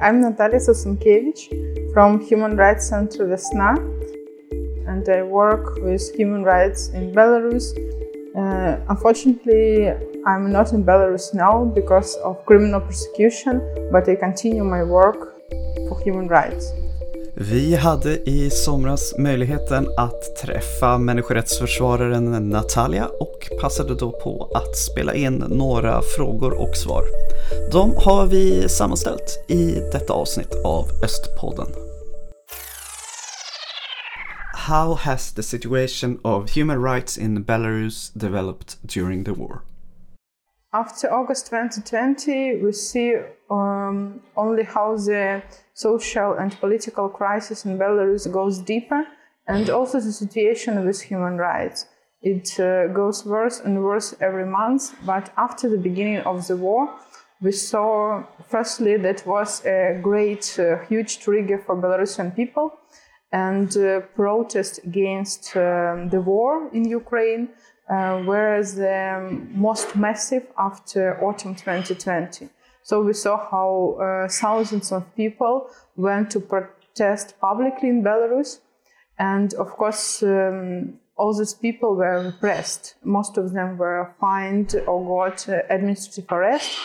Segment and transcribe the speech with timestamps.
[0.00, 3.78] I'm Natalia Satsunkevich from Human Rights Center Vesna,
[4.88, 7.78] and I work with human rights in Belarus.
[8.36, 9.90] Uh, unfortunately,
[10.26, 13.62] I'm not in Belarus now because of criminal persecution,
[13.92, 15.38] but I continue my work
[15.88, 16.72] for human rights.
[17.36, 25.14] Vi hade i somras möjligheten att träffa människorättsförsvararen Natalia och passade då på att spela
[25.14, 27.04] in några frågor och svar.
[27.72, 31.66] De har vi sammanställt i detta avsnitt av Östpodden.
[34.54, 39.73] How has the situation of human rights in Belarus developed during the war?
[40.74, 43.14] After August 2020, we see
[43.48, 45.40] um, only how the
[45.72, 49.06] social and political crisis in Belarus goes deeper,
[49.46, 51.86] and also the situation with human rights.
[52.22, 56.92] It uh, goes worse and worse every month, but after the beginning of the war,
[57.40, 62.72] we saw firstly that was a great, uh, huge trigger for Belarusian people
[63.30, 67.50] and uh, protest against um, the war in Ukraine
[67.88, 72.48] uh, whereas the most massive after autumn 2020.
[72.82, 78.60] So we saw how uh, thousands of people went to protest publicly in Belarus,
[79.18, 80.22] and of course.
[80.22, 82.96] Um, all these people were repressed.
[83.04, 86.76] Most of them were fined or got uh, administrative arrest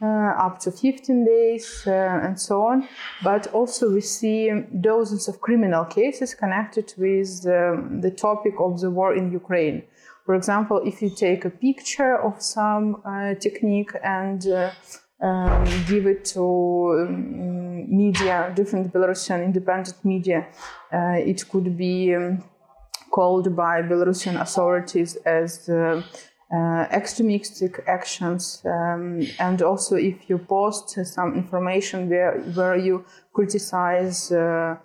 [0.00, 0.06] uh,
[0.38, 2.88] up to 15 days uh, and so on.
[3.22, 8.90] But also, we see dozens of criminal cases connected with um, the topic of the
[8.90, 9.82] war in Ukraine.
[10.28, 14.70] For example, if you take a picture of some uh, technique and uh,
[15.22, 16.44] um, give it to
[17.08, 20.46] um, media, different Belarusian independent media,
[20.92, 22.44] uh, it could be um,
[23.10, 26.02] called by Belarusian authorities as uh,
[26.54, 28.62] uh, extremistic actions.
[28.66, 34.76] Um, and also, if you post some information where, where you criticize uh,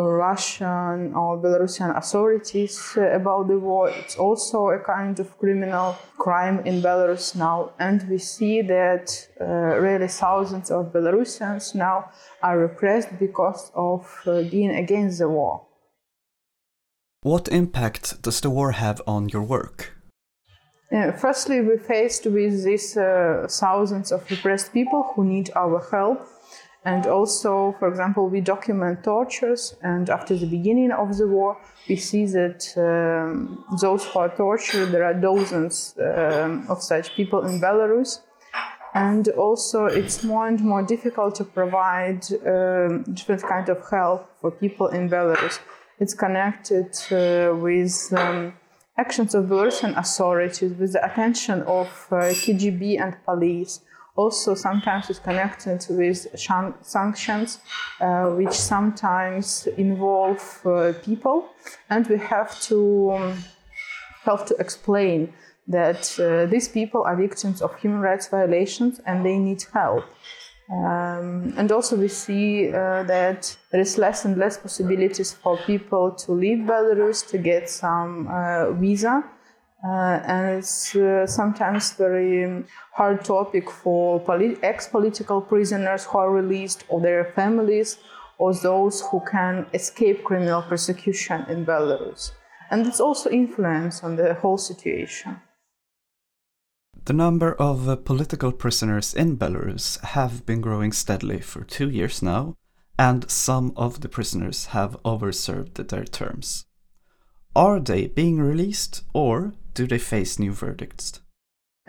[0.00, 3.90] Russian or Belarusian authorities uh, about the war.
[3.90, 7.72] It's also a kind of criminal crime in Belarus now.
[7.78, 12.10] And we see that uh, really thousands of Belarusians now
[12.42, 15.66] are repressed because of uh, being against the war.
[17.22, 19.92] What impact does the war have on your work?
[20.92, 26.28] Uh, firstly, we're faced with these uh, thousands of repressed people who need our help
[26.84, 31.56] and also, for example, we document tortures, and after the beginning of the war,
[31.88, 37.46] we see that um, those who are tortured, there are dozens um, of such people
[37.46, 38.20] in Belarus.
[38.94, 44.50] And also, it's more and more difficult to provide um, different kind of help for
[44.50, 45.60] people in Belarus.
[46.00, 48.54] It's connected uh, with um,
[48.98, 53.80] actions of Belarusian authorities, with the attention of uh, KGB and police
[54.16, 56.26] also sometimes is connected with
[56.82, 57.60] sanctions,
[58.00, 61.48] uh, which sometimes involve uh, people,
[61.88, 63.44] and we have to um,
[64.24, 65.32] have to explain
[65.66, 70.04] that uh, these people are victims of human rights violations and they need help.
[70.70, 76.12] Um, and also, we see uh, that there is less and less possibilities for people
[76.12, 79.24] to leave Belarus to get some uh, visa
[79.84, 86.30] uh, and it's uh, sometimes very um, hard topic for polit- ex-political prisoners who are
[86.30, 87.98] released or their families
[88.38, 92.32] or those who can escape criminal persecution in Belarus.
[92.70, 95.40] And it's also influence on the whole situation.
[97.04, 102.22] The number of uh, political prisoners in Belarus have been growing steadily for two years
[102.22, 102.54] now,
[102.96, 106.64] and some of the prisoners have overserved their terms.
[107.56, 111.20] Are they being released or do they face new verdicts?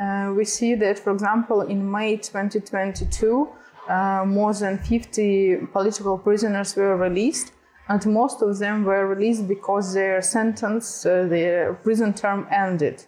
[0.00, 3.48] Uh, we see that, for example, in May 2022,
[3.88, 7.52] uh, more than 50 political prisoners were released,
[7.88, 13.04] and most of them were released because their sentence, uh, their prison term ended.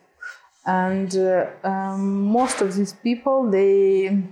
[0.66, 4.24] And uh, um, most of these people, they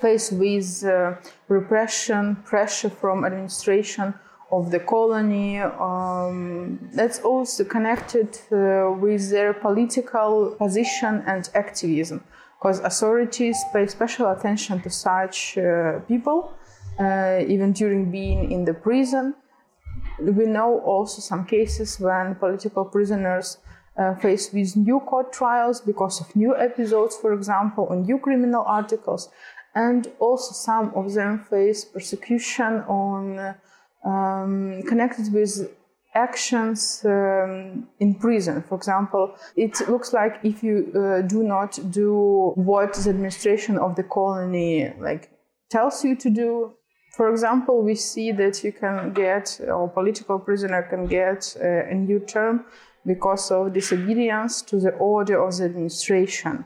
[0.00, 1.14] face with uh,
[1.48, 4.14] repression, pressure from administration,
[4.50, 5.60] of the colony.
[5.60, 12.22] Um, that's also connected uh, with their political position and activism,
[12.58, 16.54] because authorities pay special attention to such uh, people,
[16.98, 19.34] uh, even during being in the prison.
[20.20, 23.58] We know also some cases when political prisoners
[23.96, 28.64] uh, faced with new court trials because of new episodes, for example, or new criminal
[28.66, 29.28] articles,
[29.74, 33.54] and also some of them face persecution on uh,
[34.04, 35.70] um, connected with
[36.14, 38.62] actions um, in prison.
[38.62, 43.94] For example, it looks like if you uh, do not do what the administration of
[43.94, 45.30] the colony like
[45.70, 46.72] tells you to do,
[47.18, 51.94] For example, we see that you can get, or political prisoner can get uh, a
[51.94, 52.64] new term
[53.04, 56.64] because of disobedience to the order of the administration.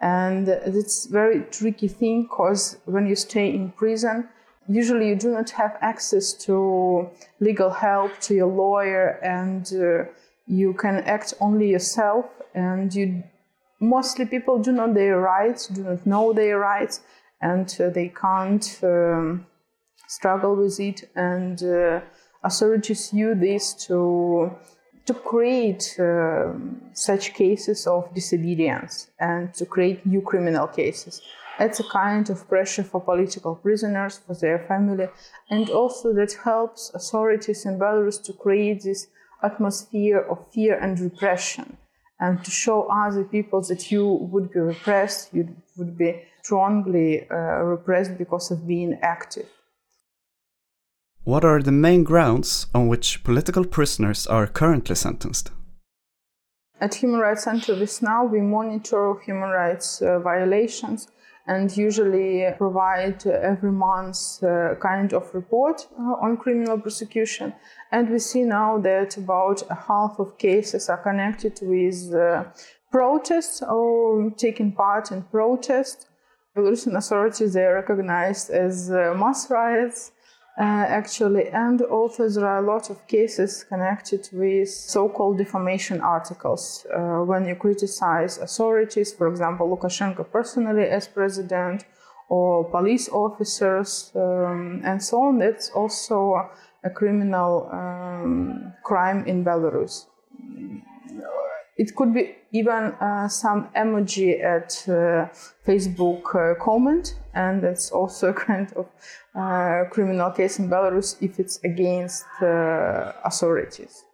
[0.00, 4.28] And it's very tricky thing because when you stay in prison,
[4.68, 7.08] usually you do not have access to
[7.40, 10.10] legal help, to your lawyer, and uh,
[10.46, 12.26] you can act only yourself.
[12.54, 13.22] And you
[13.80, 17.00] mostly people do not their rights, do not know their rights,
[17.40, 19.46] and uh, they can't um,
[20.06, 21.10] struggle with it.
[21.16, 22.00] And uh,
[22.42, 24.56] authorities use this to
[25.04, 26.52] to create uh,
[26.92, 31.20] such cases of disobedience and to create new criminal cases.
[31.64, 35.08] It's a kind of pressure for political prisoners, for their family,
[35.48, 39.06] and also that helps authorities in Belarus to create this
[39.44, 41.76] atmosphere of fear and repression
[42.18, 47.62] and to show other people that you would be repressed, you would be strongly uh,
[47.74, 49.48] repressed because of being active.
[51.24, 55.50] What are the main grounds on which political prisoners are currently sentenced?
[56.80, 61.06] At Human Rights Center Vesna, we monitor human rights uh, violations
[61.46, 67.52] and usually provide uh, every month a uh, kind of report uh, on criminal prosecution.
[67.90, 72.14] And we see now that about half of cases are connected with
[72.90, 76.06] protests or taking part in protests.
[76.56, 80.12] Belarusian authorities they are recognized as mass riots
[80.58, 86.86] uh, actually, and also there are a lot of cases connected with so-called defamation articles.
[86.94, 91.84] Uh, when you criticize authorities, for example, Lukashenko personally as president,
[92.28, 96.50] or police officers, um, and so on, that's also
[96.84, 100.06] a criminal um, crime in Belarus
[101.82, 105.26] it could be even uh, some emoji at uh,
[105.66, 108.86] Facebook uh, comment, and that's also a kind of
[109.34, 114.04] uh, criminal case in Belarus if it's against uh, authorities.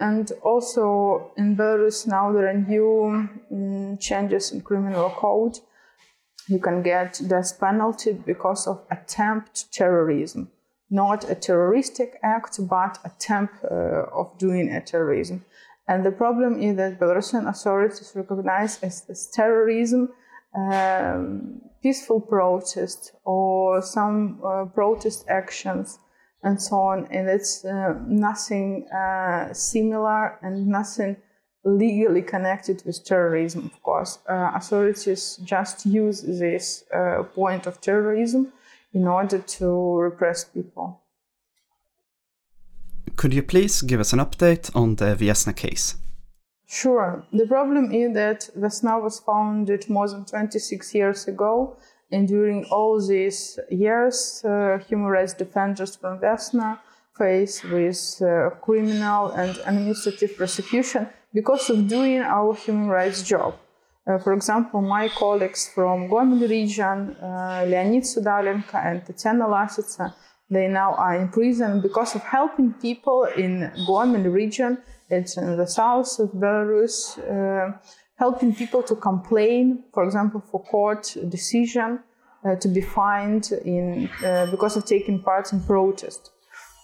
[0.00, 5.58] And also in Belarus now there are new um, changes in criminal code.
[6.48, 10.50] You can get death penalty because of attempt terrorism,
[10.90, 15.44] not a terroristic act, but attempt uh, of doing a terrorism.
[15.86, 20.08] And the problem is that Belarusian authorities recognize as, as terrorism
[20.54, 25.98] um, peaceful protest or some uh, protest actions
[26.42, 27.06] and so on.
[27.10, 31.16] And it's uh, nothing uh, similar and nothing
[31.64, 34.18] legally connected with terrorism, of course.
[34.28, 38.52] Uh, authorities just use this uh, point of terrorism
[38.92, 41.00] in order to repress people.
[43.16, 45.96] Could you please give us an update on the Viasna case?
[46.66, 47.24] Sure.
[47.32, 51.76] The problem is that Vesna was founded more than 26 years ago,
[52.10, 56.78] and during all these years, uh, human rights defenders from Vesna
[57.16, 63.54] faced with uh, criminal and administrative prosecution because of doing our human rights job.
[64.06, 70.12] Uh, for example, my colleagues from Gomel region, uh, Leonid Sudalenko and Tatiana Lasitsa,
[70.50, 74.78] they now are in prison because of helping people in Gomel region.
[75.10, 77.76] It's in the south of Belarus, uh,
[78.16, 82.00] helping people to complain, for example, for court decision
[82.44, 86.30] uh, to be fined in uh, because of taking part in protest.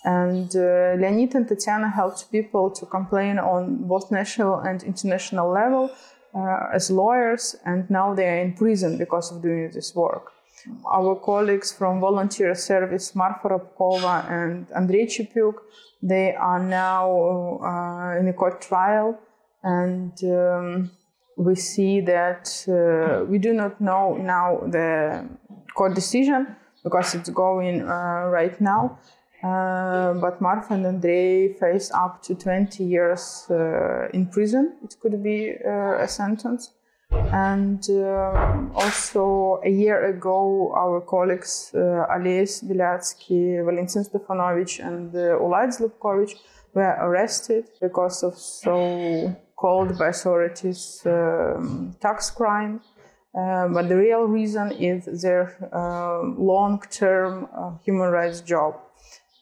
[0.05, 5.91] And uh, Leonid and Tatiana helped people to complain on both national and international level
[6.35, 10.33] uh, as lawyers, and now they are in prison because of doing this work.
[10.91, 15.55] Our colleagues from volunteer service, Marfa Rabkova and Andrei Chepyuk,
[16.03, 19.19] they are now uh, in a court trial,
[19.63, 20.91] and um,
[21.37, 25.27] we see that uh, we do not know now the
[25.75, 28.99] court decision because it's going uh, right now.
[29.43, 34.77] Uh, but Marfa and Andrei face up to 20 years uh, in prison.
[34.85, 36.73] It could be uh, a sentence.
[37.13, 45.39] And uh, also a year ago, our colleagues uh, Ales Belyatsky, Valentin Stefanovich, and uh,
[45.39, 45.71] Ulad
[46.75, 52.81] were arrested because of so called by authorities um, tax crime.
[53.33, 58.75] Uh, but the real reason is their uh, long term uh, human rights job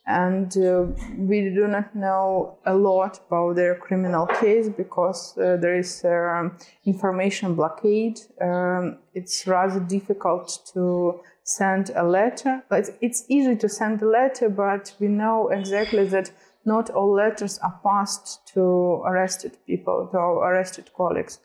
[0.08, 0.86] and uh,
[1.18, 6.56] we do not know a lot about their criminal case because uh, there is um,
[6.86, 8.18] information blockade.
[8.40, 12.62] Um, it's rather difficult to send a letter.
[13.02, 16.30] It's easy to send a letter, but we know exactly that
[16.64, 18.62] not all letters are passed to
[19.04, 21.38] arrested people, to our arrested colleagues.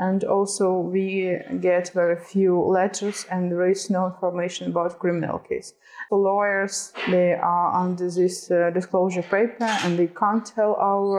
[0.00, 5.74] And also we get very few letters and there is no information about criminal case.
[6.10, 11.18] The lawyers they are under this uh, disclosure paper and they can't tell our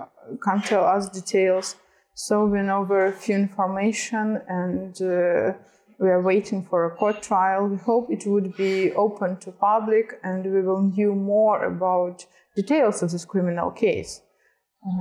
[0.00, 0.06] uh,
[0.44, 1.76] can't tell us details.
[2.14, 5.54] So we know very few information and uh,
[5.98, 7.66] we are waiting for a court trial.
[7.66, 13.02] We hope it would be open to public and we will know more about details
[13.02, 14.22] of this criminal case.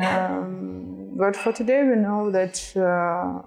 [0.01, 2.82] Um, but for today, we know that uh,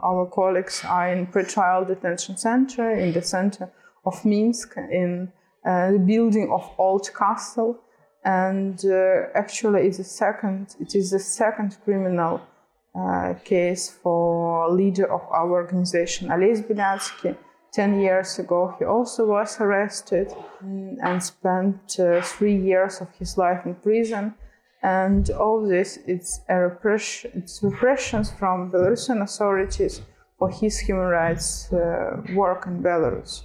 [0.03, 3.71] our colleagues are in pre-trial detention center in the center
[4.05, 5.33] of Minsk in
[5.65, 7.79] uh, the building of Old Castle,
[8.25, 10.77] and uh, actually, it's the second.
[10.81, 12.41] It is the second criminal
[12.95, 17.37] uh, case for leader of our organization, Ales Bialiatski.
[17.73, 20.33] Ten years ago, he also was arrested
[20.63, 24.35] and spent uh, three years of his life in prison
[24.83, 30.03] and all this it's a repression, it's repressions from Belarusian authorities
[30.39, 33.45] for his human rights uh, work in Belarus.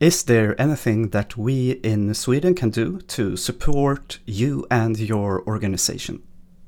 [0.00, 6.22] Is there anything that we in Sweden can do to support you and your organization?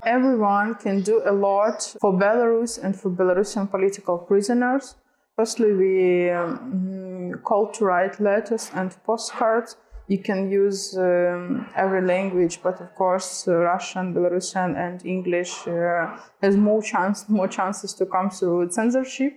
[0.04, 4.96] Everyone can do a lot for Belarus and for Belarusian political prisoners.
[5.36, 9.76] Firstly, we um, call to write letters and postcards
[10.12, 16.18] you can use um, every language, but of course, uh, Russian, Belarusian, and English uh,
[16.42, 19.32] has more chance, more chances to come through censorship.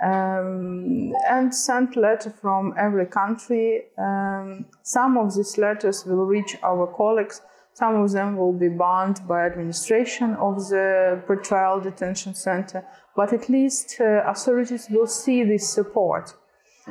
[0.00, 3.82] Um, and send letter from every country.
[3.98, 7.40] Um, some of these letters will reach our colleagues.
[7.72, 12.84] Some of them will be banned by administration of the pretrial detention center,
[13.16, 16.34] but at least uh, authorities will see this support.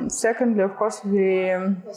[0.06, 1.50] Secondly, of course, we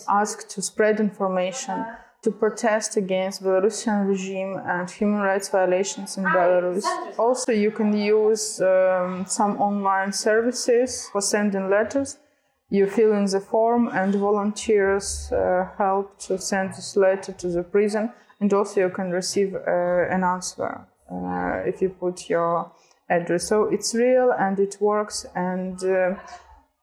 [0.09, 1.85] ask to spread information
[2.23, 6.85] to protest against the Belarusian regime and human rights violations in Belarus.
[7.17, 12.17] Also, you can use um, some online services for sending letters.
[12.69, 17.63] You fill in the form, and volunteers uh, help to send this letter to the
[17.63, 18.11] prison.
[18.39, 22.71] And also, you can receive uh, an answer uh, if you put your
[23.09, 23.47] address.
[23.47, 25.25] So it's real and it works.
[25.35, 26.15] And uh,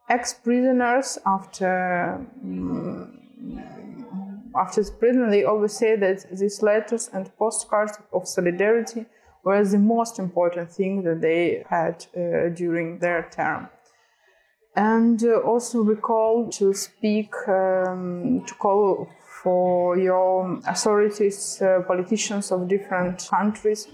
[0.08, 3.18] ex-prisoners after um,
[4.56, 9.06] after prison they always say that these letters and postcards of solidarity
[9.44, 13.68] were the most important thing that they had uh, during their term.
[14.74, 19.08] And uh, also we call to speak um, to call
[19.42, 23.88] for your authorities uh, politicians of different countries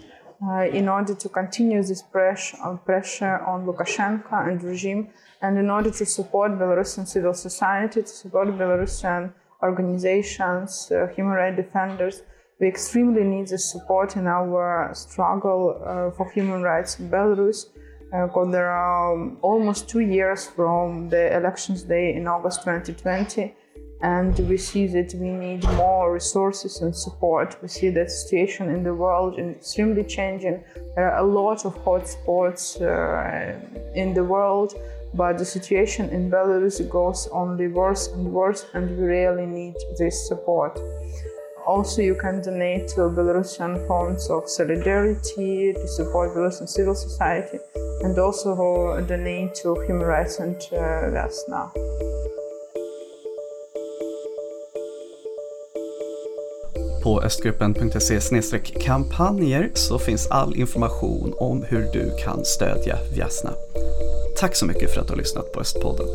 [0.72, 5.08] in order to continue this pressure, uh, pressure on Lukashenko and regime
[5.40, 9.32] and in order to support Belarusian civil society, to support Belarusian
[9.62, 12.22] organizations, uh, human rights defenders,
[12.60, 17.66] we extremely need the support in our struggle uh, for human rights in Belarus.
[18.10, 23.54] Because uh, there are um, almost two years from the elections day in August 2020,
[24.02, 27.56] and we see that we need more resources and support.
[27.62, 30.62] We see that situation in the world is extremely changing.
[30.96, 33.58] There are a lot of hotspots uh,
[33.94, 34.74] in the world
[35.16, 40.28] but the situation in Belarus goes only worse and worse, and we really need this
[40.28, 40.78] support.
[41.66, 47.58] Also, you can donate to Belarusian Funds of Solidarity to support Belarusian civil society,
[48.02, 52.13] and also donate to Human Rights Center Vesna.
[57.04, 58.20] På östgruppen.se
[58.80, 63.50] kampanjer så finns all information om hur du kan stödja Viasna.
[64.36, 66.06] Tack så mycket för att du har lyssnat på Östpodden.